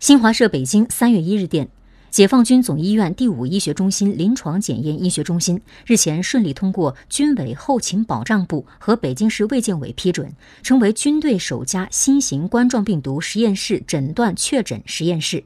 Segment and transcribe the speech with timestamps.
[0.00, 1.68] 新华社北京三月一日电
[2.10, 15.44] 解放军总医院第五医学中心临床检验医学中心日前顺利通过军委后勤保障部和北京市卫健委批准成为军队首家新型冠状病毒实验室诊断确诊实验室。